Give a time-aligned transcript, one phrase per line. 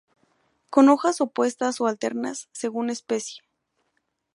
[0.71, 3.43] Con hojas opuestas o alternas, según especie.